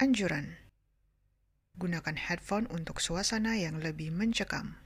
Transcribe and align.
Anjuran: 0.00 0.56
Gunakan 1.76 2.16
headphone 2.16 2.64
untuk 2.72 3.04
suasana 3.04 3.60
yang 3.60 3.84
lebih 3.84 4.08
mencekam. 4.08 4.80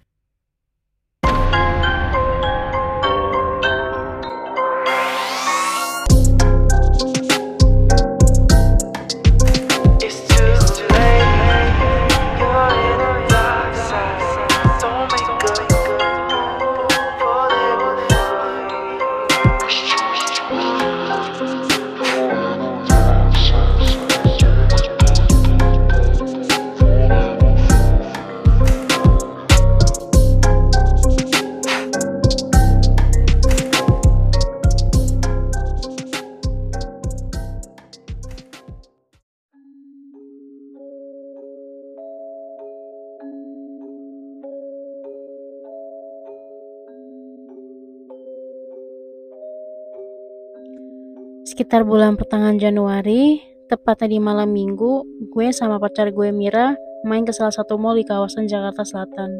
Sekitar 51.54 51.86
bulan 51.86 52.18
pertengahan 52.18 52.58
Januari, 52.58 53.38
tepatnya 53.70 54.10
di 54.10 54.18
malam 54.18 54.50
minggu, 54.50 55.06
gue 55.30 55.54
sama 55.54 55.78
pacar 55.78 56.10
gue 56.10 56.34
Mira 56.34 56.74
main 57.06 57.22
ke 57.22 57.30
salah 57.30 57.54
satu 57.54 57.78
mall 57.78 57.94
di 57.94 58.02
kawasan 58.02 58.50
Jakarta 58.50 58.82
Selatan. 58.82 59.38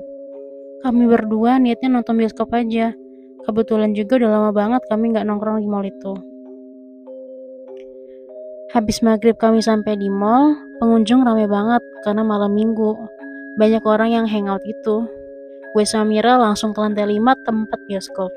Kami 0.86 1.10
berdua 1.10 1.58
niatnya 1.58 1.90
nonton 1.90 2.14
bioskop 2.14 2.54
aja. 2.54 2.94
Kebetulan 3.42 3.98
juga 3.98 4.22
udah 4.22 4.30
lama 4.30 4.50
banget 4.54 4.86
kami 4.86 5.10
nggak 5.10 5.26
nongkrong 5.26 5.58
di 5.58 5.66
mall 5.66 5.82
itu. 5.82 6.14
Habis 8.70 9.02
maghrib 9.02 9.34
kami 9.34 9.58
sampai 9.58 9.98
di 9.98 10.06
mall, 10.06 10.54
pengunjung 10.78 11.26
rame 11.26 11.50
banget 11.50 11.82
karena 12.06 12.22
malam 12.22 12.54
minggu. 12.54 12.94
Banyak 13.58 13.82
orang 13.82 14.14
yang 14.14 14.26
hangout 14.30 14.62
itu. 14.62 15.02
Gue 15.74 15.82
sama 15.82 16.14
Mira 16.14 16.38
langsung 16.38 16.70
ke 16.70 16.78
lantai 16.78 17.10
5 17.10 17.42
tempat 17.42 17.80
bioskop. 17.90 18.30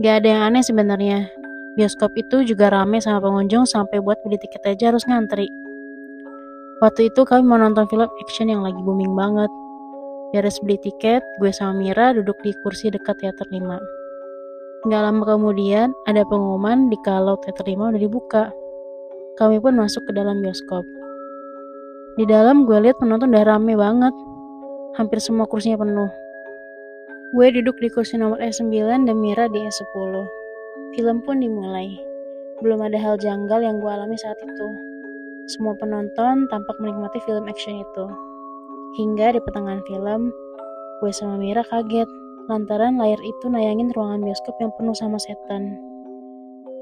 Gak 0.00 0.24
ada 0.24 0.28
yang 0.32 0.42
aneh 0.48 0.64
sebenarnya. 0.64 1.35
Bioskop 1.76 2.16
itu 2.16 2.40
juga 2.40 2.72
rame 2.72 3.04
sama 3.04 3.20
pengunjung 3.20 3.68
sampai 3.68 4.00
buat 4.00 4.16
beli 4.24 4.40
tiket 4.40 4.64
aja 4.64 4.96
harus 4.96 5.04
ngantri. 5.04 5.52
Waktu 6.80 7.12
itu 7.12 7.24
kami 7.28 7.44
mau 7.44 7.60
nonton 7.60 7.84
film 7.92 8.08
action 8.20 8.48
yang 8.48 8.64
lagi 8.64 8.80
booming 8.80 9.12
banget. 9.12 9.52
Beres 10.32 10.56
beli 10.64 10.80
tiket, 10.80 11.20
gue 11.36 11.52
sama 11.52 11.76
Mira 11.76 12.16
duduk 12.16 12.40
di 12.40 12.56
kursi 12.64 12.88
dekat 12.88 13.20
teater 13.20 13.44
5. 13.48 14.88
Gak 14.88 15.02
lama 15.04 15.24
kemudian, 15.24 15.92
ada 16.08 16.24
pengumuman 16.24 16.88
di 16.88 16.96
kalau 17.04 17.36
teater 17.44 17.64
5 17.68 17.92
udah 17.92 18.00
dibuka. 18.00 18.44
Kami 19.36 19.60
pun 19.60 19.76
masuk 19.76 20.04
ke 20.08 20.12
dalam 20.16 20.40
bioskop. 20.40 20.84
Di 22.16 22.24
dalam 22.24 22.64
gue 22.64 22.76
lihat 22.88 22.96
penonton 23.00 23.36
udah 23.36 23.44
rame 23.44 23.76
banget. 23.76 24.12
Hampir 24.96 25.20
semua 25.20 25.44
kursinya 25.44 25.80
penuh. 25.84 26.08
Gue 27.36 27.52
duduk 27.52 27.76
di 27.80 27.92
kursi 27.92 28.16
nomor 28.16 28.40
E9 28.40 28.72
dan 29.04 29.16
Mira 29.20 29.44
di 29.52 29.60
E10. 29.60 30.35
Film 30.96 31.20
pun 31.24 31.40
dimulai. 31.44 31.92
Belum 32.64 32.80
ada 32.80 32.96
hal 32.96 33.20
janggal 33.20 33.60
yang 33.60 33.76
gue 33.82 33.90
alami 33.90 34.16
saat 34.16 34.40
itu. 34.40 34.68
Semua 35.52 35.76
penonton 35.76 36.48
tampak 36.48 36.74
menikmati 36.80 37.20
film 37.22 37.44
action 37.46 37.78
itu. 37.78 38.06
Hingga 38.96 39.36
di 39.36 39.40
pertengahan 39.44 39.84
film, 39.84 40.32
gue 41.04 41.12
sama 41.12 41.36
Mira 41.36 41.60
kaget 41.68 42.08
lantaran 42.48 42.96
layar 42.96 43.20
itu 43.20 43.46
nayangin 43.52 43.92
ruangan 43.92 44.24
bioskop 44.24 44.56
yang 44.58 44.72
penuh 44.74 44.96
sama 44.96 45.20
setan. 45.20 45.76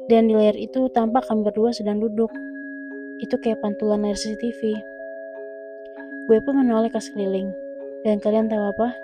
Dan 0.06 0.28
di 0.28 0.36
layar 0.36 0.54
itu 0.54 0.86
tampak 0.92 1.26
kami 1.26 1.42
berdua 1.42 1.74
sedang 1.74 1.98
duduk. 1.98 2.30
Itu 3.18 3.40
kayak 3.40 3.60
pantulan 3.64 4.04
layar 4.04 4.16
CCTV. 4.16 4.78
Gue 6.30 6.38
pun 6.40 6.56
menoleh 6.56 6.88
ke 6.88 7.00
sekeliling. 7.00 7.52
Dan 8.04 8.20
kalian 8.20 8.48
tahu 8.48 8.64
apa? 8.68 8.94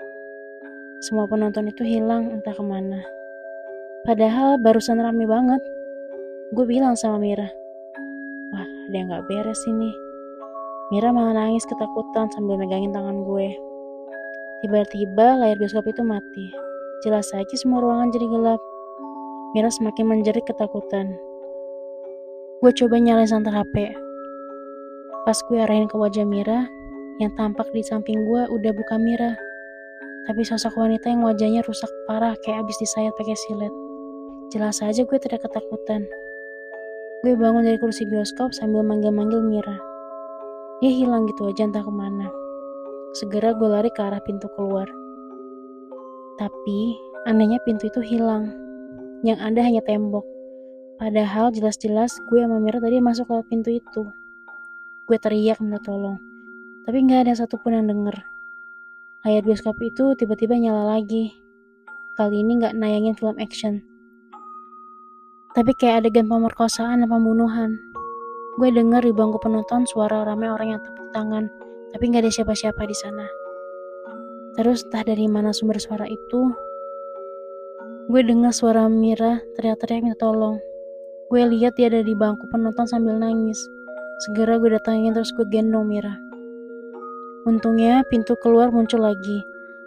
Semua 1.01 1.25
penonton 1.25 1.69
itu 1.69 1.81
hilang 1.81 2.29
entah 2.29 2.53
ke 2.53 2.61
mana. 2.61 3.01
Padahal 4.01 4.57
barusan 4.57 4.97
rame 4.97 5.29
banget. 5.29 5.61
Gue 6.57 6.65
bilang 6.65 6.97
sama 6.97 7.21
Mira, 7.21 7.45
wah 8.49 8.65
ada 8.65 8.95
yang 8.97 9.13
gak 9.13 9.29
beres 9.29 9.61
ini. 9.69 9.93
Mira 10.89 11.13
malah 11.13 11.37
nangis 11.37 11.61
ketakutan 11.69 12.25
sambil 12.33 12.57
megangin 12.57 12.89
tangan 12.89 13.21
gue. 13.21 13.53
Tiba-tiba 14.65 15.37
layar 15.37 15.53
bioskop 15.61 15.85
itu 15.85 16.01
mati. 16.01 16.49
Jelas 17.05 17.29
saja 17.29 17.53
semua 17.53 17.77
ruangan 17.77 18.09
jadi 18.09 18.25
gelap. 18.25 18.61
Mira 19.53 19.69
semakin 19.69 20.05
menjerit 20.09 20.49
ketakutan. 20.49 21.13
Gue 22.65 22.73
coba 22.73 22.97
nyalain 22.97 23.29
santer 23.29 23.53
HP. 23.53 23.93
Pas 25.29 25.37
gue 25.45 25.61
arahin 25.61 25.85
ke 25.85 25.93
wajah 25.93 26.25
Mira, 26.25 26.65
yang 27.21 27.29
tampak 27.37 27.69
di 27.69 27.85
samping 27.85 28.25
gue 28.25 28.49
udah 28.49 28.73
bukan 28.73 28.97
Mira. 29.05 29.37
Tapi 30.25 30.41
sosok 30.41 30.73
wanita 30.73 31.05
yang 31.05 31.21
wajahnya 31.21 31.61
rusak 31.61 31.89
parah 32.09 32.33
kayak 32.41 32.65
abis 32.65 32.81
disayat 32.81 33.13
pakai 33.13 33.37
silet. 33.37 33.90
Jelas 34.51 34.83
saja 34.83 35.07
gue 35.07 35.15
tidak 35.15 35.47
ketakutan. 35.47 36.03
Gue 37.23 37.39
bangun 37.39 37.63
dari 37.63 37.79
kursi 37.79 38.03
bioskop 38.03 38.51
sambil 38.51 38.83
manggil-manggil 38.83 39.39
Mira. 39.39 39.79
Dia 40.83 40.91
hilang 40.91 41.23
gitu 41.31 41.47
aja 41.47 41.71
entah 41.71 41.79
ke 41.79 41.87
mana. 41.87 42.27
Segera 43.15 43.55
gue 43.55 43.63
lari 43.63 43.87
ke 43.87 44.03
arah 44.03 44.19
pintu 44.19 44.51
keluar. 44.59 44.91
Tapi 46.35 46.99
anehnya 47.31 47.63
pintu 47.63 47.87
itu 47.87 48.03
hilang. 48.03 48.51
Yang 49.23 49.39
ada 49.39 49.61
hanya 49.63 49.81
tembok. 49.87 50.27
Padahal 50.99 51.55
jelas-jelas 51.55 52.19
gue 52.27 52.43
sama 52.43 52.59
Mira 52.59 52.83
tadi 52.83 52.99
masuk 52.99 53.31
lewat 53.31 53.47
pintu 53.47 53.71
itu. 53.71 54.03
Gue 55.07 55.15
teriak 55.15 55.63
minta 55.63 55.79
tolong. 55.79 56.19
Tapi 56.83 56.97
nggak 57.07 57.23
ada 57.23 57.39
satupun 57.39 57.71
yang 57.71 57.87
denger. 57.87 58.19
Layar 59.23 59.47
bioskop 59.47 59.79
itu 59.79 60.11
tiba-tiba 60.19 60.59
nyala 60.59 60.99
lagi. 60.99 61.39
Kali 62.19 62.43
ini 62.43 62.59
nggak 62.59 62.75
nayangin 62.75 63.15
film 63.15 63.39
action. 63.39 63.90
Tapi 65.51 65.75
kayak 65.75 66.07
adegan 66.07 66.31
pemerkosaan 66.31 67.03
dan 67.03 67.11
pembunuhan. 67.11 67.75
Gue 68.55 68.71
denger 68.71 69.03
di 69.03 69.11
bangku 69.11 69.35
penonton 69.43 69.83
suara 69.83 70.23
ramai 70.23 70.47
orang 70.47 70.75
yang 70.75 70.81
tepuk 70.83 71.11
tangan, 71.11 71.51
tapi 71.91 72.07
nggak 72.07 72.23
ada 72.23 72.31
siapa-siapa 72.31 72.83
di 72.87 72.95
sana. 72.95 73.27
Terus 74.55 74.87
entah 74.87 75.03
dari 75.03 75.27
mana 75.27 75.51
sumber 75.51 75.75
suara 75.79 76.07
itu, 76.07 76.51
gue 78.07 78.21
dengar 78.23 78.55
suara 78.55 78.87
Mira 78.87 79.43
teriak-teriak 79.59 80.07
minta 80.07 80.19
tolong. 80.23 80.55
Gue 81.27 81.43
lihat 81.47 81.75
dia 81.75 81.91
ada 81.91 81.99
di 81.99 82.15
bangku 82.15 82.47
penonton 82.51 82.87
sambil 82.87 83.19
nangis. 83.19 83.59
Segera 84.27 84.55
gue 84.55 84.71
datangin 84.71 85.11
terus 85.11 85.35
gue 85.35 85.47
gendong 85.47 85.87
Mira. 85.87 86.15
Untungnya 87.43 88.07
pintu 88.07 88.39
keluar 88.39 88.71
muncul 88.71 89.03
lagi. 89.03 89.39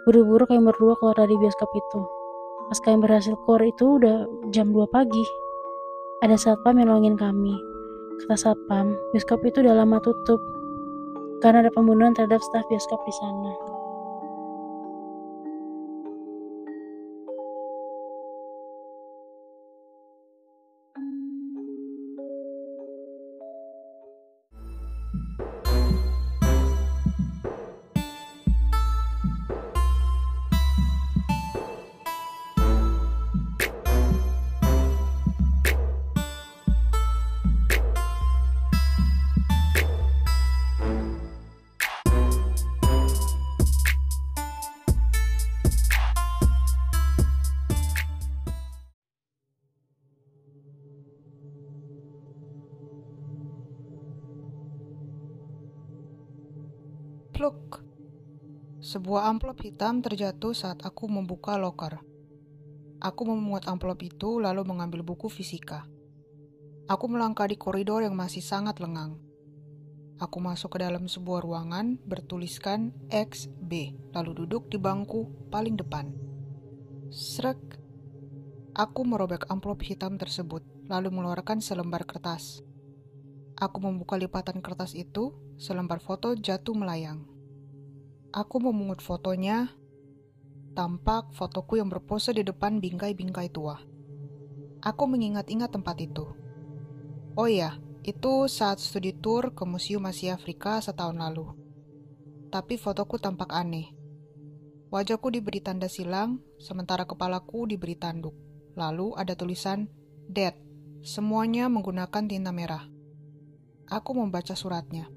Buru-buru 0.05 0.45
kami 0.45 0.61
berdua 0.61 0.93
keluar 1.01 1.17
dari 1.17 1.33
bioskop 1.37 1.69
itu. 1.73 2.01
Pas 2.69 2.77
kami 2.81 3.01
berhasil 3.01 3.33
keluar 3.45 3.65
itu 3.65 3.85
udah 4.01 4.29
jam 4.53 4.69
2 4.73 4.89
pagi. 4.89 5.44
Ada 6.23 6.39
satpam 6.39 6.79
yang 6.79 6.87
nolongin 6.87 7.19
kami. 7.19 7.59
Kata 8.23 8.35
satpam, 8.39 8.95
bioskop 9.11 9.43
itu 9.43 9.59
udah 9.59 9.83
lama 9.83 9.99
tutup. 9.99 10.39
Karena 11.43 11.67
ada 11.67 11.71
pembunuhan 11.75 12.15
terhadap 12.15 12.39
staf 12.39 12.63
bioskop 12.71 13.03
di 13.03 13.13
sana. 13.19 13.74
Sebuah 58.85 59.33
amplop 59.33 59.65
hitam 59.65 60.05
terjatuh 60.05 60.53
saat 60.53 60.85
aku 60.85 61.09
membuka 61.09 61.57
loker. 61.57 62.05
Aku 63.01 63.25
memungut 63.25 63.65
amplop 63.65 63.97
itu 64.05 64.37
lalu 64.37 64.61
mengambil 64.61 65.01
buku 65.01 65.25
fisika. 65.25 65.89
Aku 66.85 67.09
melangkah 67.09 67.49
di 67.49 67.57
koridor 67.57 68.05
yang 68.05 68.13
masih 68.13 68.45
sangat 68.45 68.77
lengang. 68.77 69.17
Aku 70.21 70.37
masuk 70.37 70.77
ke 70.77 70.85
dalam 70.85 71.09
sebuah 71.09 71.41
ruangan 71.41 71.97
bertuliskan 72.05 72.93
XB, 73.09 73.97
lalu 74.13 74.45
duduk 74.45 74.69
di 74.69 74.77
bangku 74.77 75.33
paling 75.49 75.81
depan. 75.81 76.13
Srek. 77.09 77.57
Aku 78.77 79.01
merobek 79.01 79.49
amplop 79.49 79.81
hitam 79.81 80.21
tersebut, 80.21 80.61
lalu 80.85 81.09
mengeluarkan 81.09 81.57
selembar 81.57 82.05
kertas. 82.05 82.61
Aku 83.57 83.81
membuka 83.81 84.13
lipatan 84.13 84.61
kertas 84.61 84.93
itu, 84.93 85.33
selembar 85.57 85.97
foto 86.05 86.37
jatuh 86.37 86.77
melayang. 86.77 87.34
Aku 88.35 88.59
memungut 88.59 88.99
fotonya, 88.99 89.71
tampak 90.75 91.31
fotoku 91.39 91.79
yang 91.79 91.87
berpose 91.87 92.35
di 92.35 92.43
depan 92.43 92.83
bingkai-bingkai 92.83 93.47
tua. 93.47 93.79
Aku 94.83 95.07
mengingat-ingat 95.07 95.71
tempat 95.71 95.95
itu. 96.03 96.35
Oh 97.39 97.47
iya, 97.47 97.79
itu 98.03 98.51
saat 98.51 98.83
studi 98.83 99.15
tour 99.15 99.55
ke 99.55 99.63
Museum 99.63 100.03
Asia 100.03 100.35
Afrika 100.35 100.83
setahun 100.83 101.15
lalu. 101.15 101.47
Tapi 102.51 102.75
fotoku 102.75 103.15
tampak 103.23 103.55
aneh. 103.55 103.95
Wajahku 104.91 105.31
diberi 105.31 105.63
tanda 105.63 105.87
silang, 105.87 106.43
sementara 106.59 107.07
kepalaku 107.07 107.71
diberi 107.71 107.95
tanduk. 107.95 108.35
Lalu 108.75 109.15
ada 109.15 109.31
tulisan 109.39 109.87
Dead. 110.27 110.59
Semuanya 111.07 111.71
menggunakan 111.71 112.27
tinta 112.27 112.51
merah. 112.51 112.83
Aku 113.87 114.11
membaca 114.11 114.59
suratnya. 114.59 115.14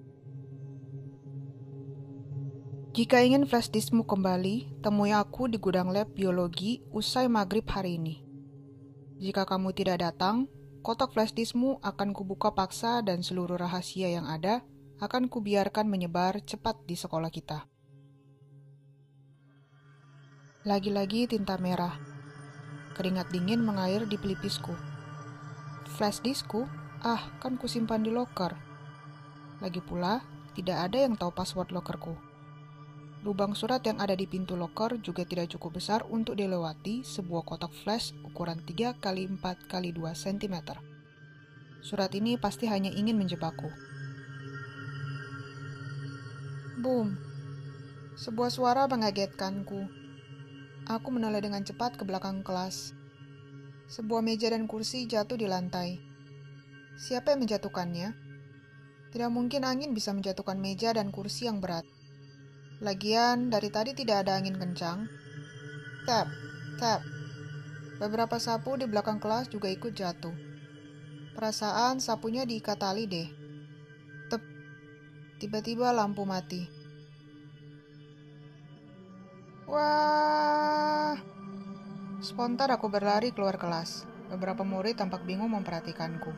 Jika 2.88 3.20
ingin 3.20 3.44
flash 3.44 3.69
diskmu 3.69 4.08
kembali, 4.08 4.81
temui 4.81 5.12
aku 5.12 5.44
di 5.44 5.61
gudang 5.61 5.93
lab 5.93 6.08
biologi 6.17 6.81
usai 6.88 7.29
maghrib 7.29 7.69
hari 7.69 8.00
ini. 8.00 8.25
Jika 9.20 9.44
kamu 9.44 9.76
tidak 9.76 10.00
datang, 10.00 10.49
kotak 10.81 11.12
flash 11.12 11.37
diskmu 11.37 11.85
akan 11.85 12.17
kubuka 12.17 12.56
paksa 12.56 13.05
dan 13.05 13.20
seluruh 13.20 13.61
rahasia 13.61 14.08
yang 14.08 14.25
ada 14.25 14.64
akan 15.05 15.29
kubiarkan 15.29 15.85
menyebar 15.85 16.40
cepat 16.40 16.81
di 16.88 16.96
sekolah 16.96 17.29
kita. 17.29 17.69
Lagi-lagi 20.64 21.29
tinta 21.29 21.61
merah. 21.61 21.93
Keringat 22.96 23.29
dingin 23.29 23.69
mengalir 23.69 24.08
di 24.08 24.17
pelipisku. 24.17 24.73
Flash 26.00 26.25
diskku? 26.25 26.64
Ah, 27.05 27.37
kan 27.44 27.61
kusimpan 27.61 28.00
di 28.00 28.08
loker. 28.08 28.56
Lagi 29.61 29.85
pula, 29.85 30.25
tidak 30.56 30.88
ada 30.88 31.05
yang 31.05 31.20
tahu 31.20 31.31
password 31.37 31.69
lokerku. 31.70 32.27
Lubang 33.28 33.52
surat 33.52 33.84
yang 33.84 34.00
ada 34.00 34.16
di 34.16 34.25
pintu 34.25 34.56
loker 34.56 35.04
juga 35.04 35.20
tidak 35.20 35.52
cukup 35.52 35.76
besar 35.76 36.00
untuk 36.08 36.40
dilewati 36.40 37.04
sebuah 37.04 37.44
kotak 37.44 37.76
flash 37.76 38.16
ukuran 38.25 38.56
3 38.64 38.96
x 38.96 39.04
4 39.04 39.69
x 39.69 39.72
2 39.84 40.00
cm. 40.00 40.56
Surat 41.84 42.08
ini 42.16 42.40
pasti 42.40 42.64
hanya 42.72 42.88
ingin 42.88 43.20
menjebakku. 43.20 43.69
Boom. 46.80 47.20
Sebuah 48.16 48.48
suara 48.48 48.88
mengagetkanku. 48.88 49.80
Aku 50.88 51.08
menoleh 51.12 51.44
dengan 51.44 51.60
cepat 51.60 52.00
ke 52.00 52.08
belakang 52.08 52.40
kelas. 52.40 52.96
Sebuah 53.92 54.25
meja 54.25 54.48
dan 54.48 54.64
kursi 54.64 55.04
jatuh 55.04 55.36
di 55.36 55.44
lantai. 55.44 56.00
Siapa 56.96 57.36
yang 57.36 57.44
menjatuhkannya? 57.44 58.08
Tidak 59.12 59.28
mungkin 59.28 59.69
angin 59.69 59.92
bisa 59.92 60.16
menjatuhkan 60.16 60.56
meja 60.56 60.96
dan 60.96 61.12
kursi 61.12 61.44
yang 61.44 61.60
berat. 61.60 61.84
Lagian, 62.78 63.50
dari 63.50 63.75
tadi 63.75 63.90
tidak 63.90 64.22
ada 64.22 64.38
angin 64.38 64.54
kencang. 64.54 65.10
Tap, 66.06 66.30
tap. 66.78 67.02
Beberapa 67.98 68.38
sapu 68.38 68.78
di 68.78 68.86
belakang 68.86 69.19
kelas 69.19 69.50
juga 69.50 69.66
ikut 69.66 69.90
jatuh. 69.90 70.30
Perasaan 71.34 71.98
sapunya 71.98 72.46
diikat 72.46 72.78
tali 72.78 73.10
deh. 73.10 73.26
Tep. 74.30 74.42
Tiba-tiba 75.42 75.90
lampu 75.90 76.22
mati. 76.22 76.70
Wah. 79.66 81.19
Spontan 82.22 82.70
aku 82.70 82.86
berlari 82.86 83.34
keluar 83.34 83.58
kelas. 83.58 84.06
Beberapa 84.30 84.62
murid 84.62 85.02
tampak 85.02 85.26
bingung 85.26 85.50
memperhatikanku. 85.50 86.30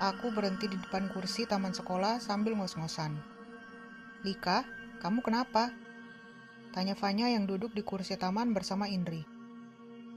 Aku 0.00 0.32
berhenti 0.32 0.68
di 0.68 0.80
depan 0.80 1.12
kursi 1.12 1.44
taman 1.44 1.76
sekolah 1.76 2.24
sambil 2.24 2.56
ngos-ngosan. 2.56 3.16
Lika, 4.24 4.64
kamu 5.06 5.22
kenapa? 5.22 5.70
Tanya 6.74 6.98
Fanya 6.98 7.30
yang 7.30 7.46
duduk 7.46 7.70
di 7.70 7.86
kursi 7.86 8.18
taman 8.18 8.50
bersama 8.50 8.90
Indri. 8.90 9.22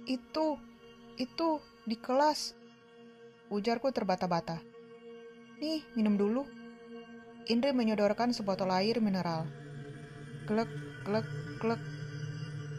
Itu, 0.10 0.58
itu, 1.14 1.62
di 1.86 1.94
kelas. 1.94 2.58
Ujarku 3.54 3.94
terbata-bata. 3.94 4.58
Nih, 5.62 5.86
minum 5.94 6.18
dulu. 6.18 6.42
Indri 7.46 7.70
menyodorkan 7.70 8.34
sebotol 8.34 8.74
air 8.74 8.98
mineral. 8.98 9.46
Glek, 10.50 10.74
glek, 11.06 11.30
glek. 11.62 11.82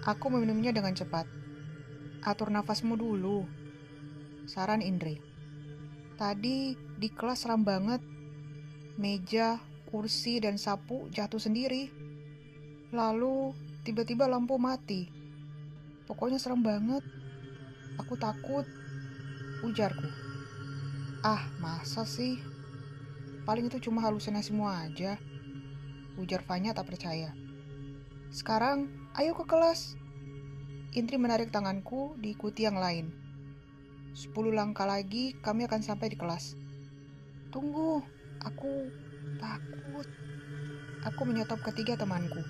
Aku 0.03 0.35
meminumnya 0.35 0.75
dengan 0.75 0.99
cepat. 0.99 1.31
Atur 2.27 2.51
nafasmu 2.51 2.99
dulu. 2.99 3.47
Saran 4.51 4.83
Indri. 4.83 5.23
Tadi 6.19 6.75
di 6.75 7.07
kelas 7.15 7.47
seram 7.47 7.63
banget. 7.63 8.03
Meja, 8.99 9.63
kursi, 9.95 10.43
dan 10.43 10.59
sapu 10.59 11.07
jatuh 11.15 11.39
sendiri. 11.39 12.00
Lalu 12.91 13.55
tiba-tiba 13.87 14.27
lampu 14.27 14.59
mati. 14.59 15.11
Pokoknya 16.07 16.39
serem 16.39 16.63
banget. 16.63 17.03
Aku 17.99 18.19
takut. 18.19 18.67
Ujarku. 19.63 20.09
Ah, 21.23 21.47
masa 21.61 22.03
sih? 22.03 22.39
Paling 23.47 23.71
itu 23.71 23.91
cuma 23.91 24.03
halusinasimu 24.03 24.67
aja. 24.67 25.19
Ujar 26.19 26.43
Fanya 26.45 26.75
tak 26.75 26.91
percaya. 26.91 27.35
Sekarang, 28.31 28.91
ayo 29.19 29.35
ke 29.35 29.45
kelas. 29.47 29.97
Intri 30.95 31.19
menarik 31.19 31.55
tanganku 31.55 32.19
diikuti 32.19 32.67
yang 32.67 32.79
lain. 32.79 33.15
Sepuluh 34.15 34.51
langkah 34.51 34.87
lagi 34.87 35.39
kami 35.39 35.71
akan 35.71 35.83
sampai 35.83 36.11
di 36.11 36.19
kelas. 36.19 36.59
Tunggu, 37.55 38.03
aku 38.43 38.91
Takut. 39.41 40.09
Aku 41.09 41.21
menyetop 41.25 41.65
ketiga 41.65 41.97
temanku. 41.97 42.45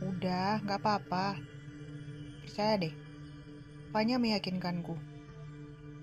Udah, 0.00 0.64
gak 0.64 0.80
apa-apa. 0.80 1.36
Percaya 2.44 2.80
deh. 2.80 2.94
Panya 3.92 4.16
meyakinkanku. 4.16 4.96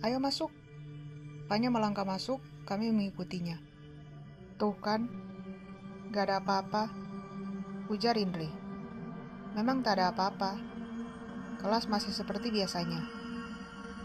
Ayo 0.05 0.21
masuk. 0.21 0.53
Panya 1.49 1.73
melangkah 1.73 2.05
masuk, 2.05 2.37
kami 2.67 2.93
mengikutinya. 2.93 3.57
Tuh 4.61 4.77
kan, 4.77 5.09
gak 6.13 6.29
ada 6.29 6.43
apa-apa. 6.43 6.93
Ujar 7.89 8.19
Indri. 8.21 8.51
Memang 9.57 9.81
tak 9.81 9.97
ada 9.97 10.13
apa-apa. 10.13 10.59
Kelas 11.57 11.89
masih 11.89 12.13
seperti 12.13 12.53
biasanya. 12.53 13.01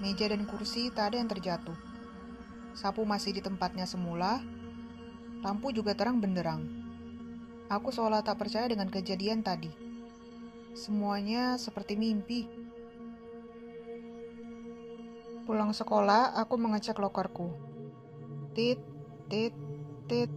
Meja 0.01 0.31
dan 0.31 0.49
kursi 0.49 0.89
tak 0.89 1.13
ada 1.13 1.21
yang 1.21 1.29
terjatuh. 1.29 1.77
Sapu 2.73 3.05
masih 3.05 3.37
di 3.37 3.45
tempatnya 3.45 3.85
semula, 3.85 4.41
Lampu 5.43 5.75
juga 5.75 5.91
terang 5.99 6.23
benderang. 6.23 6.63
Aku 7.67 7.91
seolah 7.91 8.23
tak 8.23 8.39
percaya 8.39 8.71
dengan 8.71 8.87
kejadian 8.87 9.43
tadi. 9.43 9.82
Semuanya 10.73 11.61
seperti 11.61 12.01
mimpi. 12.01 12.49
Pulang 15.45 15.77
sekolah, 15.77 16.33
aku 16.33 16.57
mengecek 16.57 16.97
lokerku. 16.97 17.53
Tit, 18.57 18.81
tit, 19.29 19.53
tit. 20.09 20.33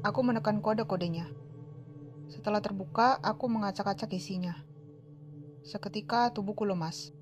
Aku 0.00 0.24
menekan 0.24 0.64
kode-kodenya. 0.64 1.28
Setelah 2.32 2.64
terbuka, 2.64 3.20
aku 3.20 3.44
mengacak-acak 3.52 4.08
isinya. 4.16 4.56
Seketika 5.68 6.32
tubuhku 6.32 6.64
lemas. 6.64 7.12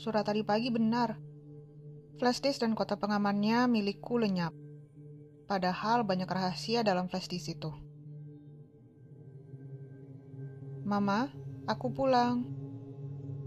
Surat 0.00 0.24
tadi 0.24 0.40
pagi 0.40 0.72
benar. 0.72 1.20
Flashdisk 2.16 2.64
dan 2.64 2.72
kota 2.72 2.96
pengamannya 2.96 3.68
milikku 3.68 4.16
lenyap. 4.16 4.56
Padahal 5.44 6.08
banyak 6.08 6.24
rahasia 6.24 6.80
dalam 6.80 7.12
flash 7.12 7.28
disk 7.28 7.52
itu. 7.52 7.83
Mama, 10.84 11.32
aku 11.64 11.96
pulang. 11.96 12.44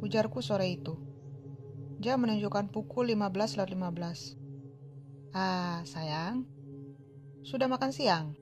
Ujarku 0.01 0.41
sore 0.41 0.74
itu. 0.74 0.98
Jam 2.01 2.25
menunjukkan 2.25 2.74
pukul 2.74 3.13
15 3.13 3.62
lewat 3.62 3.70
15. 3.77 5.38
Ah, 5.38 5.86
sayang. 5.86 6.50
Sudah 7.46 7.70
makan 7.70 7.94
siang? 7.94 8.34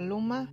Belum, 0.00 0.32
mah. 0.32 0.48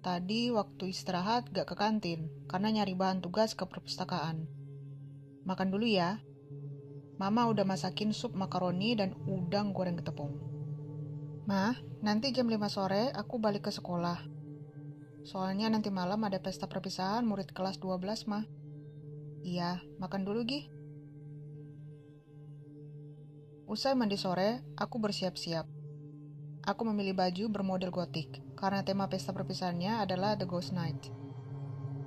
Tadi 0.00 0.48
waktu 0.48 0.96
istirahat 0.96 1.52
gak 1.52 1.68
ke 1.68 1.76
kantin 1.76 2.32
karena 2.48 2.72
nyari 2.72 2.96
bahan 2.96 3.20
tugas 3.20 3.52
ke 3.52 3.68
perpustakaan. 3.68 4.48
Makan 5.44 5.68
dulu 5.68 5.84
ya. 5.84 6.24
Mama 7.20 7.52
udah 7.52 7.68
masakin 7.68 8.16
sup 8.16 8.32
makaroni 8.32 8.96
dan 8.96 9.12
udang 9.28 9.76
goreng 9.76 10.00
ketepung. 10.00 10.40
Ma, 11.44 11.76
nanti 12.00 12.32
jam 12.32 12.48
5 12.48 12.64
sore 12.72 13.12
aku 13.12 13.36
balik 13.36 13.68
ke 13.68 13.72
sekolah. 13.76 14.35
Soalnya 15.26 15.66
nanti 15.66 15.90
malam 15.90 16.22
ada 16.22 16.38
pesta 16.38 16.70
perpisahan 16.70 17.26
murid 17.26 17.50
kelas 17.50 17.82
12, 17.82 18.30
Ma. 18.30 18.46
Iya, 19.42 19.82
makan 19.98 20.22
dulu, 20.22 20.46
Gi. 20.46 20.70
Usai 23.66 23.98
mandi 23.98 24.14
sore, 24.14 24.62
aku 24.78 25.02
bersiap-siap. 25.02 25.66
Aku 26.62 26.86
memilih 26.86 27.18
baju 27.18 27.50
bermodel 27.50 27.90
gotik 27.90 28.38
karena 28.54 28.86
tema 28.86 29.10
pesta 29.10 29.34
perpisahannya 29.34 30.06
adalah 30.06 30.38
The 30.38 30.46
Ghost 30.46 30.70
Night. 30.70 31.10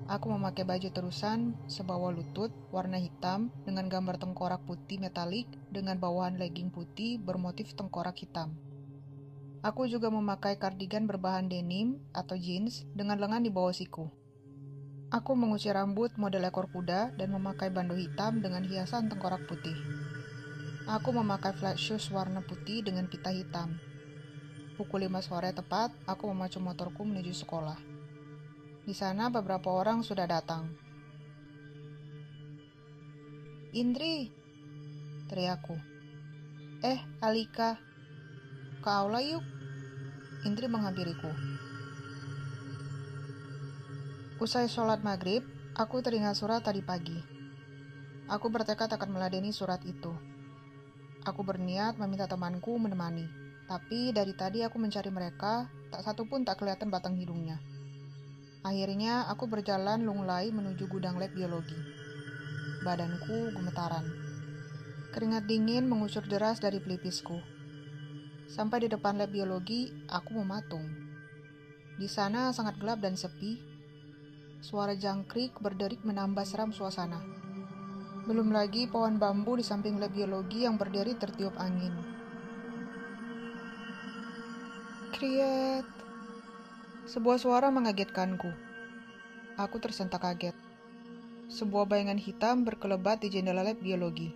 Aku 0.08 0.32
memakai 0.32 0.64
baju 0.64 0.88
terusan 0.88 1.60
sebawa 1.68 2.16
lutut 2.16 2.56
warna 2.72 3.04
hitam 3.04 3.52
dengan 3.68 3.92
gambar 3.92 4.16
tengkorak 4.24 4.64
putih 4.64 4.96
metalik 4.96 5.52
dengan 5.68 6.00
bawahan 6.00 6.40
legging 6.40 6.72
putih 6.72 7.20
bermotif 7.20 7.76
tengkorak 7.76 8.16
hitam. 8.16 8.56
Aku 9.60 9.84
juga 9.92 10.08
memakai 10.08 10.56
kardigan 10.56 11.04
berbahan 11.04 11.52
denim 11.52 12.00
atau 12.16 12.40
jeans 12.40 12.88
dengan 12.96 13.20
lengan 13.20 13.44
di 13.44 13.52
bawah 13.52 13.76
siku. 13.76 14.08
Aku 15.12 15.36
menguci 15.36 15.68
rambut 15.68 16.16
model 16.16 16.48
ekor 16.48 16.72
kuda 16.72 17.12
dan 17.20 17.36
memakai 17.36 17.68
bando 17.68 17.92
hitam 17.92 18.40
dengan 18.40 18.64
hiasan 18.64 19.12
tengkorak 19.12 19.44
putih. 19.52 19.76
Aku 20.88 21.12
memakai 21.12 21.52
flat 21.60 21.76
shoes 21.76 22.08
warna 22.08 22.40
putih 22.40 22.88
dengan 22.88 23.12
pita 23.12 23.36
hitam. 23.36 23.76
Pukul 24.80 25.12
5 25.12 25.28
sore 25.28 25.52
tepat, 25.52 25.92
aku 26.08 26.32
memacu 26.32 26.64
motorku 26.64 27.04
menuju 27.04 27.36
sekolah. 27.36 27.76
Di 28.88 28.96
sana 28.96 29.28
beberapa 29.28 29.76
orang 29.76 30.08
sudah 30.08 30.24
datang. 30.24 30.72
Indri, 33.76 34.32
teriakku. 35.28 35.76
Eh, 36.80 37.04
Alika, 37.20 37.89
ke 38.80 38.88
aula 38.88 39.20
yuk. 39.20 39.44
Indri 40.48 40.72
menghampiriku. 40.72 41.28
Usai 44.40 44.72
sholat 44.72 45.04
maghrib, 45.04 45.44
aku 45.76 46.00
teringat 46.00 46.40
surat 46.40 46.64
tadi 46.64 46.80
pagi. 46.80 47.20
Aku 48.32 48.48
bertekad 48.48 48.88
akan 48.88 49.12
meladeni 49.12 49.52
surat 49.52 49.84
itu. 49.84 50.16
Aku 51.28 51.44
berniat 51.44 52.00
meminta 52.00 52.24
temanku 52.24 52.80
menemani, 52.80 53.28
tapi 53.68 54.16
dari 54.16 54.32
tadi 54.32 54.64
aku 54.64 54.80
mencari 54.80 55.12
mereka, 55.12 55.68
tak 55.92 56.08
satu 56.08 56.24
pun 56.24 56.48
tak 56.48 56.64
kelihatan 56.64 56.88
batang 56.88 57.20
hidungnya. 57.20 57.60
Akhirnya 58.64 59.28
aku 59.28 59.52
berjalan 59.52 60.08
lunglai 60.08 60.56
menuju 60.56 60.88
gudang 60.88 61.20
lab 61.20 61.36
biologi. 61.36 61.76
Badanku 62.88 63.52
gemetaran. 63.52 64.08
Keringat 65.12 65.52
dingin 65.52 65.84
mengusur 65.84 66.24
deras 66.24 66.64
dari 66.64 66.80
pelipisku. 66.80 67.59
Sampai 68.50 68.82
di 68.82 68.90
depan 68.90 69.14
lab 69.14 69.30
biologi, 69.30 69.94
aku 70.10 70.42
mematung. 70.42 70.82
Di 72.02 72.10
sana 72.10 72.50
sangat 72.50 72.82
gelap 72.82 72.98
dan 72.98 73.14
sepi. 73.14 73.62
Suara 74.58 74.98
jangkrik 74.98 75.62
berderik 75.62 76.02
menambah 76.02 76.42
seram 76.50 76.74
suasana. 76.74 77.22
Belum 78.26 78.50
lagi 78.50 78.90
pohon 78.90 79.22
bambu 79.22 79.54
di 79.54 79.62
samping 79.62 80.02
lab 80.02 80.18
biologi 80.18 80.66
yang 80.66 80.82
berdiri 80.82 81.14
tertiup 81.14 81.54
angin. 81.62 81.94
Kriet. 85.14 85.86
Sebuah 87.06 87.38
suara 87.38 87.70
mengagetkanku. 87.70 88.50
Aku 89.62 89.78
tersentak 89.78 90.26
kaget. 90.26 90.58
Sebuah 91.54 91.86
bayangan 91.86 92.18
hitam 92.18 92.66
berkelebat 92.66 93.22
di 93.22 93.30
jendela 93.30 93.62
lab 93.62 93.78
biologi. 93.78 94.34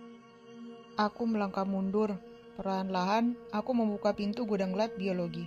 Aku 0.94 1.26
melangkah 1.26 1.66
mundur. 1.66 2.14
Perlahan-lahan, 2.54 3.34
aku 3.50 3.74
membuka 3.74 4.14
pintu 4.14 4.46
gudang 4.46 4.78
lab 4.78 4.94
biologi. 4.94 5.42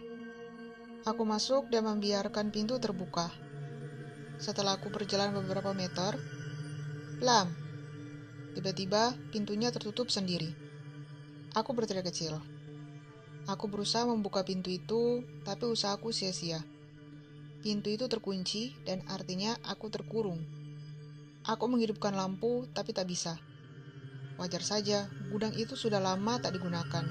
Aku 1.08 1.24
masuk 1.24 1.72
dan 1.72 1.88
membiarkan 1.88 2.52
pintu 2.52 2.84
terbuka. 2.84 3.32
Setelah 4.36 4.76
aku 4.76 4.92
berjalan 4.92 5.32
beberapa 5.32 5.72
meter, 5.72 6.20
plam, 7.24 7.48
tiba-tiba 8.60 9.16
pintunya 9.32 9.72
tertutup 9.72 10.12
sendiri. 10.12 10.52
Aku 11.56 11.72
berteriak 11.72 12.12
kecil. 12.12 12.44
Aku 13.48 13.72
berusaha 13.72 14.04
membuka 14.04 14.44
pintu 14.44 14.68
itu, 14.68 15.24
tapi 15.48 15.64
usahaku 15.64 16.12
sia-sia. 16.12 16.60
Pintu 17.64 17.88
itu 17.88 18.12
terkunci 18.12 18.76
dan 18.84 19.00
artinya 19.08 19.56
aku 19.64 19.88
terkurung. 19.88 20.44
Aku 21.48 21.72
menghidupkan 21.72 22.12
lampu 22.12 22.68
tapi 22.76 22.92
tak 22.92 23.08
bisa. 23.08 23.40
Wajar 24.38 24.62
saja, 24.62 25.10
gudang 25.34 25.50
itu 25.58 25.74
sudah 25.74 25.98
lama 25.98 26.38
tak 26.38 26.54
digunakan. 26.54 27.06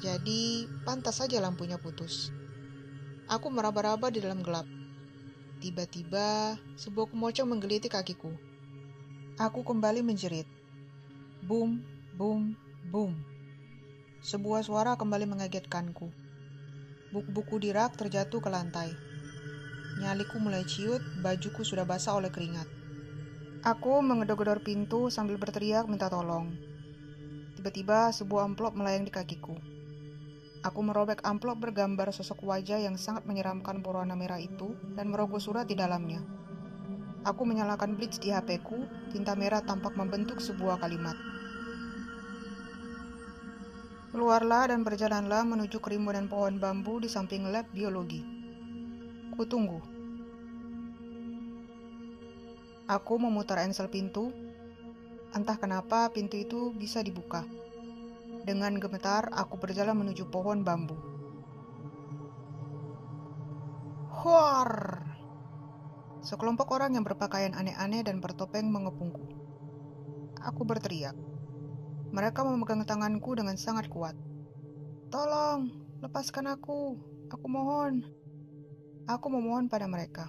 Jadi, 0.00 0.64
pantas 0.88 1.20
saja 1.20 1.36
lampunya 1.40 1.76
putus. 1.76 2.32
Aku 3.28 3.52
meraba-raba 3.52 4.08
di 4.08 4.24
dalam 4.24 4.40
gelap. 4.40 4.64
Tiba-tiba, 5.60 6.60
sebuah 6.80 7.12
kemocong 7.12 7.48
menggelitik 7.48 7.92
kakiku. 7.92 8.32
Aku 9.36 9.64
kembali 9.64 10.00
menjerit. 10.00 10.48
Boom, 11.44 11.84
boom, 12.16 12.56
boom. 12.88 13.16
Sebuah 14.24 14.64
suara 14.64 14.96
kembali 14.96 15.28
mengagetkanku. 15.28 16.08
Buku-buku 17.12 17.60
di 17.60 17.68
rak 17.68 18.00
terjatuh 18.00 18.40
ke 18.40 18.48
lantai. 18.48 18.96
Nyaliku 20.00 20.40
mulai 20.40 20.64
ciut, 20.64 21.04
bajuku 21.20 21.64
sudah 21.64 21.84
basah 21.84 22.16
oleh 22.16 22.32
keringat. 22.32 22.83
Aku 23.64 24.04
mengedor-gedor 24.04 24.60
pintu 24.60 25.08
sambil 25.08 25.40
berteriak 25.40 25.88
minta 25.88 26.12
tolong. 26.12 26.52
Tiba-tiba 27.56 28.12
sebuah 28.12 28.44
amplop 28.44 28.76
melayang 28.76 29.08
di 29.08 29.12
kakiku. 29.12 29.56
Aku 30.60 30.84
merobek 30.84 31.24
amplop 31.24 31.64
bergambar 31.64 32.12
sosok 32.12 32.44
wajah 32.44 32.76
yang 32.76 33.00
sangat 33.00 33.24
menyeramkan 33.24 33.80
berwarna 33.80 34.12
merah 34.12 34.36
itu 34.36 34.76
dan 34.92 35.08
merogoh 35.08 35.40
surat 35.40 35.64
di 35.64 35.72
dalamnya. 35.72 36.20
Aku 37.24 37.48
menyalakan 37.48 37.96
blitz 37.96 38.20
di 38.20 38.36
HP-ku, 38.36 38.84
tinta 39.16 39.32
merah 39.32 39.64
tampak 39.64 39.96
membentuk 39.96 40.44
sebuah 40.44 40.76
kalimat. 40.76 41.16
Keluarlah 44.12 44.76
dan 44.76 44.84
berjalanlah 44.84 45.40
menuju 45.48 45.80
kerimbunan 45.80 46.28
pohon 46.28 46.60
bambu 46.60 47.00
di 47.00 47.08
samping 47.08 47.48
lab 47.48 47.64
biologi. 47.72 48.20
Kutunggu. 49.32 49.93
Aku 52.84 53.16
memutar 53.16 53.64
ensel 53.64 53.88
pintu. 53.88 54.28
Entah 55.32 55.56
kenapa 55.56 56.12
pintu 56.12 56.36
itu 56.36 56.68
bisa 56.76 57.00
dibuka. 57.00 57.40
Dengan 58.44 58.76
gemetar, 58.76 59.32
aku 59.32 59.56
berjalan 59.56 59.96
menuju 60.04 60.28
pohon 60.28 60.60
bambu. 60.60 60.92
Huar! 64.20 65.00
Sekelompok 66.20 66.76
orang 66.76 66.92
yang 66.92 67.08
berpakaian 67.08 67.56
aneh-aneh 67.56 68.04
dan 68.04 68.20
bertopeng 68.20 68.68
mengepungku. 68.68 69.32
Aku 70.44 70.68
berteriak. 70.68 71.16
Mereka 72.12 72.44
memegang 72.44 72.84
tanganku 72.84 73.32
dengan 73.32 73.56
sangat 73.56 73.88
kuat. 73.88 74.12
Tolong, 75.08 75.72
lepaskan 76.04 76.52
aku. 76.52 77.00
Aku 77.32 77.46
mohon. 77.48 78.04
Aku 79.08 79.32
memohon 79.32 79.72
pada 79.72 79.88
mereka. 79.88 80.28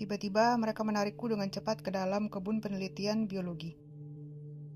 Tiba-tiba 0.00 0.56
mereka 0.56 0.80
menarikku 0.80 1.28
dengan 1.28 1.52
cepat 1.52 1.84
ke 1.84 1.92
dalam 1.92 2.32
kebun 2.32 2.64
penelitian 2.64 3.28
biologi. 3.28 3.76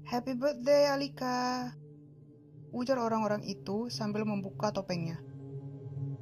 Happy 0.04 0.36
birthday, 0.36 0.92
Alika! 0.92 1.72
Ujar 2.76 3.00
orang-orang 3.00 3.40
itu 3.48 3.88
sambil 3.88 4.28
membuka 4.28 4.68
topengnya. 4.68 5.24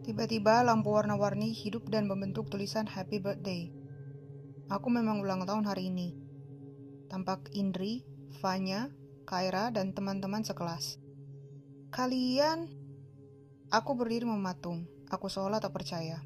Tiba-tiba 0.06 0.62
lampu 0.62 0.94
warna-warni 0.94 1.50
hidup 1.50 1.90
dan 1.90 2.06
membentuk 2.06 2.46
tulisan 2.46 2.86
Happy 2.86 3.18
Birthday. 3.18 3.74
Aku 4.70 4.86
memang 4.86 5.18
ulang 5.18 5.42
tahun 5.50 5.66
hari 5.66 5.90
ini. 5.90 6.14
Tampak 7.10 7.50
Indri, 7.58 8.06
Fanya, 8.38 8.86
Kaira, 9.26 9.74
dan 9.74 9.98
teman-teman 9.98 10.46
sekelas. 10.46 11.02
Kalian? 11.90 12.70
Aku 13.74 13.98
berdiri 13.98 14.30
mematung. 14.30 14.86
Aku 15.10 15.26
seolah 15.26 15.58
tak 15.58 15.74
percaya. 15.74 16.22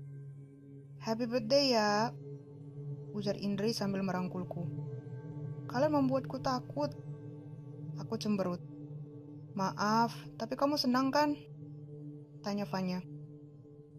Happy 1.00 1.24
birthday 1.24 1.72
ya, 1.72 2.12
ujar 3.16 3.40
Indri 3.40 3.72
sambil 3.72 4.04
merangkulku. 4.04 4.68
Kalian 5.72 5.96
membuatku 5.96 6.36
takut. 6.44 6.92
Aku 7.96 8.20
cemberut. 8.20 8.60
Maaf, 9.56 10.12
tapi 10.36 10.52
kamu 10.52 10.76
senang 10.76 11.08
kan? 11.08 11.32
Tanya 12.44 12.68
Fanya. 12.68 13.00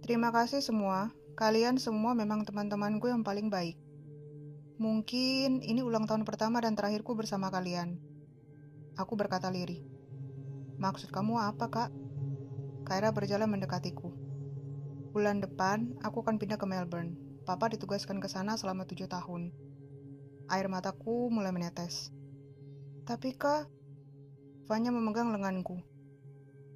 Terima 0.05 0.29
kasih 0.29 0.62
semua. 0.62 1.09
Kalian 1.33 1.81
semua 1.81 2.13
memang 2.13 2.45
teman-temanku 2.45 3.09
yang 3.09 3.25
paling 3.25 3.50
baik. 3.50 3.77
Mungkin 4.77 5.65
ini 5.65 5.81
ulang 5.81 6.05
tahun 6.05 6.21
pertama 6.21 6.62
dan 6.62 6.77
terakhirku 6.77 7.17
bersama 7.17 7.50
kalian. 7.50 7.97
Aku 8.93 9.17
berkata 9.17 9.50
lirih. 9.50 9.81
Maksud 10.77 11.09
kamu 11.09 11.41
apa, 11.41 11.65
Kak? 11.74 11.89
Kaira 12.86 13.09
berjalan 13.09 13.50
mendekatiku. 13.50 14.13
Bulan 15.09 15.41
depan, 15.41 15.97
aku 16.05 16.21
akan 16.21 16.38
pindah 16.38 16.62
ke 16.62 16.69
Melbourne. 16.69 17.26
Papa 17.48 17.72
ditugaskan 17.72 18.20
ke 18.20 18.27
sana 18.27 18.60
selama 18.60 18.84
tujuh 18.84 19.08
tahun. 19.08 19.56
Air 20.51 20.68
mataku 20.68 21.32
mulai 21.32 21.56
menetes. 21.56 22.12
Tapi 23.08 23.39
kak, 23.39 23.72
Fanya 24.68 24.92
memegang 24.92 25.32
lenganku. 25.32 25.80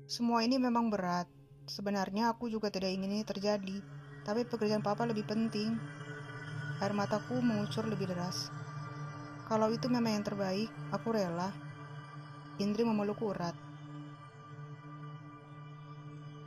Semua 0.07 0.47
ini 0.47 0.55
memang 0.55 0.87
berat. 0.87 1.27
Sebenarnya 1.67 2.31
aku 2.31 2.47
juga 2.47 2.71
tidak 2.71 2.87
ingin 2.87 3.19
ini 3.19 3.27
terjadi, 3.27 3.83
tapi 4.23 4.47
pekerjaan 4.47 4.79
papa 4.79 5.03
lebih 5.03 5.27
penting. 5.27 5.75
Air 6.79 6.95
mataku 6.95 7.43
mengucur 7.43 7.83
lebih 7.91 8.07
deras. 8.07 8.47
Kalau 9.51 9.67
itu 9.75 9.91
memang 9.91 10.15
yang 10.15 10.23
terbaik, 10.23 10.71
aku 10.95 11.11
rela. 11.11 11.51
Indri 12.63 12.87
memelukku 12.87 13.27
erat. 13.35 13.59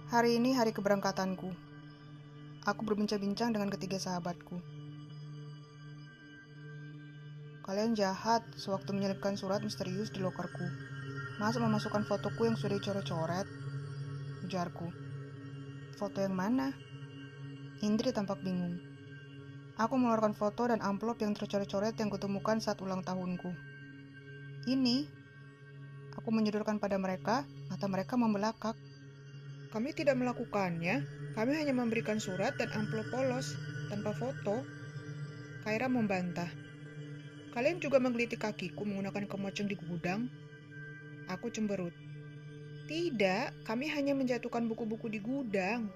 Hari 0.09 0.41
ini 0.41 0.57
hari 0.57 0.73
keberangkatanku. 0.73 1.74
Aku 2.65 2.81
berbincang-bincang 2.89 3.53
dengan 3.53 3.69
ketiga 3.69 4.01
sahabatku. 4.01 4.57
Kalian 7.61 7.93
jahat 7.93 8.41
sewaktu 8.57 8.97
menyelipkan 8.97 9.37
surat 9.37 9.61
misterius 9.61 10.09
di 10.09 10.25
lokerku. 10.25 10.65
Masa 11.37 11.61
memasukkan 11.61 12.09
fotoku 12.09 12.49
yang 12.49 12.57
sudah 12.57 12.81
dicoret-coret? 12.81 13.45
Ujarku. 14.49 14.89
Foto 16.01 16.25
yang 16.25 16.33
mana? 16.33 16.73
Indri 17.85 18.17
tampak 18.17 18.41
bingung. 18.41 18.81
Aku 19.77 20.01
mengeluarkan 20.01 20.33
foto 20.33 20.65
dan 20.65 20.81
amplop 20.81 21.21
yang 21.21 21.37
tercoret-coret 21.37 21.93
yang 22.01 22.09
kutemukan 22.09 22.65
saat 22.65 22.81
ulang 22.81 23.05
tahunku. 23.05 23.53
Ini, 24.73 25.05
aku 26.17 26.33
menyodorkan 26.33 26.81
pada 26.81 26.97
mereka, 26.97 27.45
mata 27.69 27.85
mereka 27.93 28.17
membelakak. 28.17 28.73
Kami 29.75 29.91
tidak 29.91 30.15
melakukannya, 30.15 31.03
kami 31.35 31.53
hanya 31.59 31.75
memberikan 31.75 32.23
surat 32.23 32.55
dan 32.55 32.71
amplop 32.79 33.11
polos, 33.11 33.59
tanpa 33.91 34.15
foto. 34.15 34.63
Kaira 35.67 35.91
membantah. 35.91 36.47
Kalian 37.51 37.83
juga 37.83 37.99
menggelitik 37.99 38.39
kakiku 38.39 38.87
menggunakan 38.87 39.27
kemoceng 39.27 39.67
di 39.67 39.75
gudang? 39.75 40.31
Aku 41.27 41.51
cemberut. 41.51 41.91
Tidak, 42.87 43.67
kami 43.67 43.91
hanya 43.91 44.15
menjatuhkan 44.15 44.71
buku-buku 44.71 45.11
di 45.11 45.19
gudang. 45.19 45.91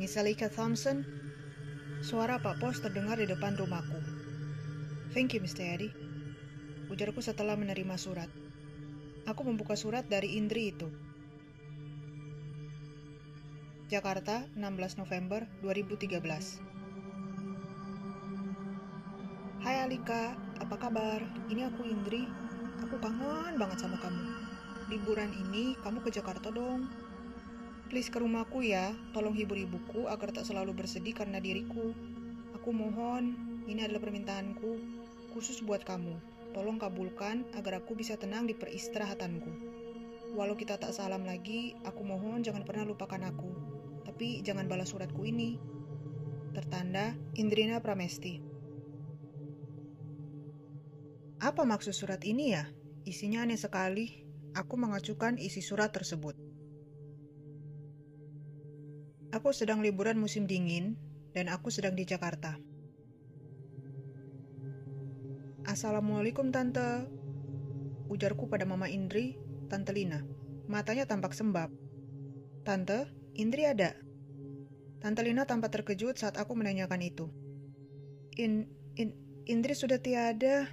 Miss 0.00 0.16
Alika 0.16 0.48
Thompson, 0.48 1.04
Suara 2.02 2.34
Pak 2.42 2.58
Pos 2.58 2.82
terdengar 2.82 3.14
di 3.14 3.30
depan 3.30 3.54
rumahku. 3.54 3.94
Thank 5.14 5.38
you, 5.38 5.40
Mr. 5.46 5.62
Eddie. 5.62 5.94
Ujarku 6.90 7.22
setelah 7.22 7.54
menerima 7.54 7.94
surat. 7.94 8.26
Aku 9.30 9.46
membuka 9.46 9.78
surat 9.78 10.02
dari 10.10 10.34
Indri 10.34 10.74
itu. 10.74 10.90
Jakarta, 13.86 14.42
16 14.58 14.98
November 14.98 15.46
2013. 15.62 16.58
Hai 19.62 19.86
Alika, 19.86 20.34
apa 20.58 20.74
kabar? 20.74 21.22
Ini 21.54 21.70
aku 21.70 21.86
Indri. 21.86 22.26
Aku 22.82 22.98
kangen 22.98 23.62
banget 23.62 23.78
sama 23.78 24.02
kamu. 24.02 24.26
Liburan 24.90 25.30
ini 25.30 25.78
kamu 25.78 26.02
ke 26.02 26.10
Jakarta 26.10 26.50
dong. 26.50 27.01
Please 27.92 28.08
ke 28.08 28.24
rumahku 28.24 28.64
ya, 28.64 28.96
tolong 29.12 29.36
hibur 29.36 29.60
ibuku 29.60 30.08
agar 30.08 30.32
tak 30.32 30.48
selalu 30.48 30.72
bersedih 30.72 31.12
karena 31.12 31.44
diriku. 31.44 31.92
Aku 32.56 32.72
mohon, 32.72 33.36
ini 33.68 33.84
adalah 33.84 34.00
permintaanku, 34.00 34.80
khusus 35.36 35.60
buat 35.60 35.84
kamu. 35.84 36.16
Tolong 36.56 36.80
kabulkan 36.80 37.44
agar 37.52 37.84
aku 37.84 37.92
bisa 37.92 38.16
tenang 38.16 38.48
di 38.48 38.56
peristirahatanku. 38.56 39.52
Walau 40.32 40.56
kita 40.56 40.80
tak 40.80 40.96
salam 40.96 41.28
lagi, 41.28 41.76
aku 41.84 42.00
mohon 42.00 42.40
jangan 42.40 42.64
pernah 42.64 42.88
lupakan 42.88 43.28
aku. 43.28 43.52
Tapi 44.08 44.40
jangan 44.40 44.72
balas 44.72 44.88
suratku 44.88 45.28
ini. 45.28 45.60
Tertanda 46.56 47.12
Indrina 47.36 47.76
Pramesti. 47.84 48.40
Apa 51.44 51.68
maksud 51.68 51.92
surat 51.92 52.24
ini 52.24 52.56
ya? 52.56 52.72
Isinya 53.04 53.44
aneh 53.44 53.60
sekali. 53.60 54.24
Aku 54.56 54.80
mengacukan 54.80 55.36
isi 55.36 55.60
surat 55.60 55.92
tersebut. 55.92 56.41
Aku 59.42 59.50
sedang 59.50 59.82
liburan 59.82 60.22
musim 60.22 60.46
dingin 60.46 60.94
dan 61.34 61.50
aku 61.50 61.66
sedang 61.66 61.98
di 61.98 62.06
Jakarta. 62.06 62.62
Assalamualaikum 65.66 66.54
tante, 66.54 67.10
ujarku 68.06 68.46
pada 68.46 68.62
mama 68.70 68.86
Indri, 68.86 69.34
tante 69.66 69.90
Lina. 69.90 70.22
Matanya 70.70 71.10
tampak 71.10 71.34
sembab. 71.34 71.74
Tante, 72.62 73.10
Indri 73.34 73.66
ada? 73.66 73.98
Tante 75.02 75.26
Lina 75.26 75.42
tampak 75.42 75.74
terkejut 75.74 76.22
saat 76.22 76.38
aku 76.38 76.54
menanyakan 76.54 77.02
itu. 77.02 77.26
In, 78.38 78.70
in, 78.94 79.10
Indri 79.50 79.74
sudah 79.74 79.98
tiada. 79.98 80.70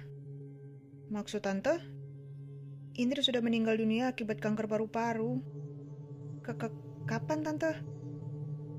Maksud 1.10 1.42
tante? 1.42 1.74
Indri 2.94 3.18
sudah 3.26 3.42
meninggal 3.42 3.82
dunia 3.82 4.14
akibat 4.14 4.38
kanker 4.38 4.70
paru-paru. 4.70 5.42
Kapan 7.10 7.42
tante? 7.42 7.98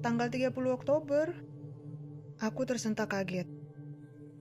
Tanggal 0.01 0.33
30 0.33 0.49
Oktober. 0.73 1.29
Aku 2.41 2.65
tersentak 2.65 3.13
kaget. 3.13 3.45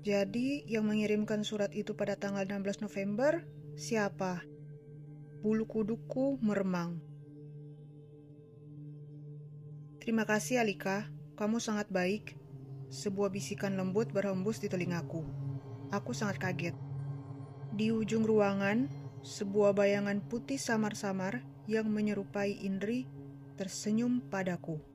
Jadi, 0.01 0.65
yang 0.65 0.89
mengirimkan 0.89 1.45
surat 1.45 1.69
itu 1.77 1.93
pada 1.93 2.17
tanggal 2.17 2.49
16 2.49 2.89
November, 2.89 3.45
siapa? 3.77 4.41
Bulu 5.45 5.69
kuduku 5.69 6.41
meremang. 6.41 6.97
Terima 10.01 10.25
kasih 10.25 10.65
Alika, 10.65 11.13
kamu 11.37 11.61
sangat 11.61 11.93
baik. 11.93 12.41
Sebuah 12.89 13.29
bisikan 13.29 13.77
lembut 13.77 14.09
berhembus 14.17 14.65
di 14.65 14.73
telingaku. 14.73 15.29
Aku 15.93 16.17
sangat 16.17 16.41
kaget. 16.41 16.73
Di 17.77 17.93
ujung 17.93 18.25
ruangan, 18.25 18.89
sebuah 19.21 19.77
bayangan 19.77 20.25
putih 20.25 20.57
samar-samar 20.57 21.45
yang 21.69 21.93
menyerupai 21.93 22.65
Indri 22.65 23.05
tersenyum 23.61 24.25
padaku. 24.25 24.90